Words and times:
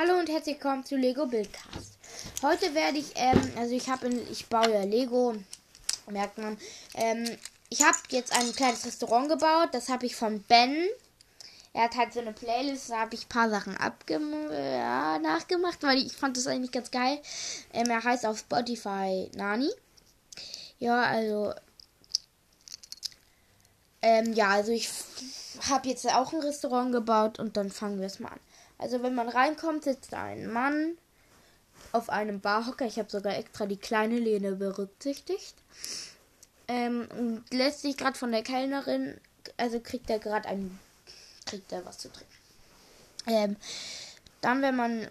Hallo 0.00 0.16
und 0.16 0.28
herzlich 0.28 0.54
willkommen 0.54 0.84
zu 0.84 0.94
Lego 0.94 1.26
Bildcast. 1.26 1.98
Heute 2.40 2.72
werde 2.72 2.98
ich, 2.98 3.06
ähm, 3.16 3.52
also 3.56 3.74
ich 3.74 3.88
habe, 3.88 4.06
ich 4.30 4.46
baue 4.46 4.72
ja 4.72 4.84
Lego, 4.84 5.34
merkt 6.08 6.38
man. 6.38 6.56
Ähm, 6.94 7.36
ich 7.68 7.82
habe 7.82 7.98
jetzt 8.10 8.32
ein 8.32 8.54
kleines 8.54 8.86
Restaurant 8.86 9.28
gebaut, 9.28 9.70
das 9.72 9.88
habe 9.88 10.06
ich 10.06 10.14
von 10.14 10.40
Ben. 10.42 10.86
Er 11.72 11.82
hat 11.82 11.96
halt 11.96 12.12
so 12.12 12.20
eine 12.20 12.32
Playlist, 12.32 12.90
da 12.90 13.00
habe 13.00 13.16
ich 13.16 13.24
ein 13.24 13.28
paar 13.28 13.50
Sachen 13.50 13.76
ja, 14.52 15.18
nachgemacht, 15.18 15.82
weil 15.82 15.98
ich 15.98 16.12
fand 16.12 16.36
das 16.36 16.46
eigentlich 16.46 16.70
ganz 16.70 16.92
geil. 16.92 17.20
Ähm, 17.72 17.90
er 17.90 18.04
heißt 18.04 18.24
auf 18.24 18.38
Spotify 18.38 19.28
Nani. 19.34 19.70
Ja, 20.78 21.02
also 21.02 21.52
ähm, 24.02 24.32
ja, 24.32 24.50
also 24.50 24.70
ich 24.70 24.88
habe 25.68 25.88
jetzt 25.88 26.06
auch 26.06 26.32
ein 26.32 26.40
Restaurant 26.40 26.92
gebaut 26.92 27.38
und 27.38 27.56
dann 27.56 27.70
fangen 27.70 28.00
wir 28.00 28.06
es 28.06 28.20
mal 28.20 28.30
an. 28.30 28.40
Also 28.78 29.02
wenn 29.02 29.14
man 29.14 29.28
reinkommt, 29.28 29.84
sitzt 29.84 30.14
ein 30.14 30.52
Mann 30.52 30.96
auf 31.92 32.10
einem 32.10 32.40
Barhocker. 32.40 32.86
Ich 32.86 32.98
habe 32.98 33.10
sogar 33.10 33.36
extra 33.36 33.66
die 33.66 33.76
kleine 33.76 34.18
Lehne 34.18 34.52
berücksichtigt. 34.52 35.54
Ähm, 36.68 37.08
und 37.16 37.44
lässt 37.52 37.82
sich 37.82 37.96
gerade 37.96 38.18
von 38.18 38.30
der 38.30 38.42
Kellnerin, 38.42 39.18
also 39.56 39.80
kriegt 39.80 40.10
er 40.10 40.18
gerade 40.18 40.48
ein, 40.48 40.78
kriegt 41.46 41.72
er 41.72 41.84
was 41.86 41.98
zu 41.98 42.12
trinken. 42.12 42.32
Ähm, 43.26 43.56
dann, 44.42 44.62
wenn 44.62 44.76
man 44.76 45.08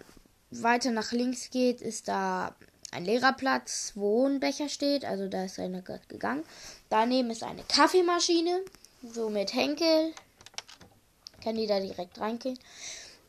weiter 0.50 0.92
nach 0.92 1.12
links 1.12 1.50
geht, 1.50 1.80
ist 1.80 2.08
da 2.08 2.54
ein 2.90 3.04
Lehrerplatz, 3.04 3.92
wo 3.96 4.26
ein 4.26 4.40
Becher 4.40 4.68
steht. 4.68 5.04
Also 5.04 5.28
da 5.28 5.44
ist 5.44 5.58
einer 5.58 5.82
gerade 5.82 6.06
gegangen. 6.08 6.44
Daneben 6.88 7.30
ist 7.30 7.42
eine 7.42 7.62
Kaffeemaschine, 7.64 8.60
so 9.02 9.28
mit 9.28 9.52
Henkel. 9.52 10.12
Kann 11.42 11.56
die 11.56 11.66
da 11.66 11.80
direkt 11.80 12.20
reingehen. 12.20 12.58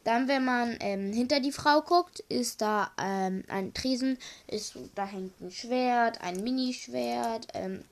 Dann, 0.03 0.27
wenn 0.27 0.45
man 0.45 0.77
ähm, 0.79 1.11
hinter 1.11 1.39
die 1.39 1.51
Frau 1.51 1.81
guckt, 1.81 2.21
ist 2.29 2.61
da 2.61 2.91
ähm, 2.99 3.43
ein 3.47 3.73
Tresen, 3.73 4.17
ist, 4.47 4.73
da 4.95 5.05
hängt 5.05 5.39
ein 5.41 5.51
Schwert, 5.51 6.21
ein 6.21 6.41
Minischwert 6.41 7.47
ähm, 7.53 7.83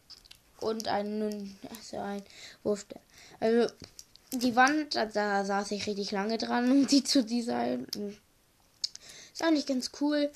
und 0.62 0.88
ein, 0.88 1.58
also 1.70 1.98
ein 1.98 2.24
Wurfstern. 2.64 3.02
Also 3.40 3.72
die 4.32 4.56
Wand, 4.56 4.96
da, 4.96 5.06
da 5.06 5.44
saß 5.46 5.72
ich 5.72 5.86
richtig 5.86 6.12
lange 6.12 6.38
dran, 6.38 6.72
um 6.72 6.88
die 6.88 7.04
zu 7.04 7.24
designen. 7.24 7.88
Ist 9.34 9.44
eigentlich 9.44 9.68
ganz 9.68 9.92
cool. 10.02 10.31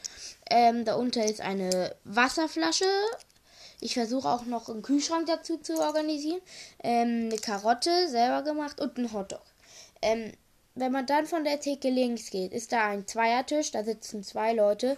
Ähm, 0.49 0.85
darunter 0.85 1.25
ist 1.25 1.41
eine 1.41 1.95
Wasserflasche. 2.03 2.85
Ich 3.79 3.95
versuche 3.95 4.29
auch 4.29 4.45
noch 4.45 4.69
einen 4.69 4.83
Kühlschrank 4.83 5.25
dazu 5.25 5.57
zu 5.57 5.79
organisieren. 5.79 6.41
Ähm, 6.83 7.29
eine 7.31 7.37
Karotte 7.37 8.07
selber 8.09 8.43
gemacht 8.43 8.79
und 8.79 8.97
ein 8.99 9.11
Hotdog. 9.11 9.41
Ähm, 10.01 10.31
wenn 10.75 10.91
man 10.91 11.05
dann 11.05 11.25
von 11.25 11.43
der 11.43 11.59
Theke 11.59 11.89
links 11.89 12.29
geht, 12.29 12.53
ist 12.53 12.71
da 12.71 12.87
ein 12.87 13.05
Zweiertisch, 13.07 13.71
da 13.71 13.83
sitzen 13.83 14.23
zwei 14.23 14.53
Leute. 14.53 14.97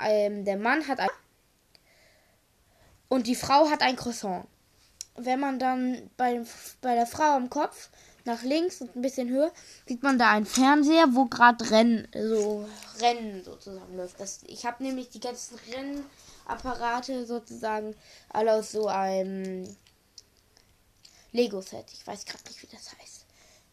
Ähm, 0.00 0.44
der 0.44 0.56
Mann 0.56 0.88
hat 0.88 1.00
ein 1.00 1.10
und 3.08 3.26
die 3.26 3.34
Frau 3.34 3.68
hat 3.68 3.82
ein 3.82 3.96
Croissant. 3.96 4.46
Wenn 5.16 5.38
man 5.38 5.58
dann 5.58 6.10
bei, 6.16 6.40
bei 6.80 6.94
der 6.94 7.06
Frau 7.06 7.36
am 7.36 7.50
Kopf 7.50 7.90
nach 8.24 8.42
links 8.42 8.80
und 8.80 8.96
ein 8.96 9.02
bisschen 9.02 9.28
höher 9.28 9.52
sieht 9.86 10.02
man 10.02 10.18
da 10.18 10.30
einen 10.30 10.46
Fernseher, 10.46 11.08
wo 11.10 11.26
gerade 11.26 11.70
Rennen, 11.70 12.08
so 12.14 12.66
Rennen 13.00 13.44
sozusagen 13.44 13.96
läuft. 13.96 14.18
Das, 14.18 14.40
ich 14.46 14.64
habe 14.64 14.82
nämlich 14.82 15.10
die 15.10 15.20
ganzen 15.20 15.58
Rennapparate 16.46 17.26
sozusagen 17.26 17.94
alle 18.30 18.54
aus 18.54 18.72
so 18.72 18.86
einem 18.86 19.76
Lego-Set. 21.32 21.86
Ich 21.92 22.06
weiß 22.06 22.24
gerade 22.24 22.44
nicht, 22.48 22.62
wie 22.62 22.74
das 22.74 22.96
heißt. 22.98 23.26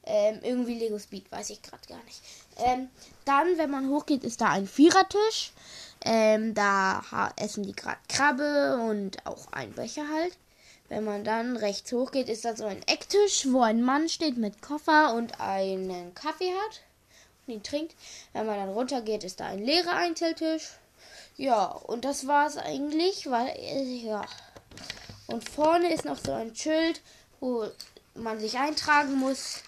Ähm, 0.06 0.40
irgendwie 0.42 0.80
Lego 0.80 0.98
Speed, 0.98 1.32
weiß 1.32 1.50
ich 1.52 1.62
gerade 1.62 1.86
gar 1.88 2.04
nicht. 2.04 2.22
Ähm, 2.58 2.90
dann, 3.26 3.58
wenn 3.58 3.70
man 3.70 3.90
hochgeht, 3.90 4.24
ist 4.24 4.42
da 4.42 4.50
ein 4.50 4.68
Vierertisch. 4.68 5.52
Ähm, 6.04 6.54
da 6.54 7.34
essen 7.36 7.64
die 7.64 7.74
gerade 7.74 8.00
Krabbe 8.08 8.80
und 8.90 9.26
auch 9.26 9.52
ein 9.52 9.74
Becher 9.74 10.08
halt. 10.08 10.38
Wenn 10.88 11.04
man 11.04 11.24
dann 11.24 11.56
rechts 11.56 11.92
hochgeht, 11.92 12.30
ist 12.30 12.46
da 12.46 12.56
so 12.56 12.66
ein 12.66 12.82
Ecktisch, 12.88 13.48
wo 13.52 13.62
ein 13.62 13.84
Mann 13.84 14.10
steht 14.10 14.38
mit 14.38 14.62
Koffer 14.62 15.14
und 15.14 15.40
einen 15.40 16.16
Kaffee 16.16 16.52
hat 16.52 16.82
und 17.46 17.54
ihn 17.54 17.64
trinkt. 17.64 17.96
Wenn 18.34 18.48
man 18.48 18.58
dann 18.58 18.70
runtergeht, 18.70 19.24
ist 19.24 19.40
da 19.40 19.46
ein 19.46 19.64
leerer 19.64 19.96
Einzeltisch. 19.96 20.72
Ja, 21.38 21.66
und 21.66 22.06
das 22.06 22.26
war's 22.26 22.58
eigentlich, 22.58 23.30
weil, 23.30 23.50
äh, 23.50 23.84
ja. 23.84 24.26
Und 25.28 25.48
vorne 25.48 25.94
ist 25.94 26.06
noch 26.06 26.18
so 26.18 26.34
ein 26.34 26.56
Schild, 26.56 27.02
wo 27.40 27.68
man 28.16 28.40
sich 28.40 28.58
eintragen 28.58 29.16
muss 29.16 29.62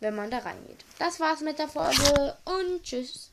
wenn 0.00 0.14
man 0.14 0.30
da 0.30 0.38
reingeht. 0.38 0.84
Das 0.98 1.20
war's 1.20 1.40
mit 1.40 1.58
der 1.58 1.68
Folge 1.68 2.36
und 2.44 2.82
tschüss. 2.82 3.26